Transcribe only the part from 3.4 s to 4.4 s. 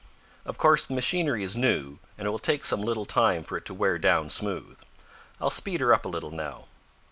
for it to wear down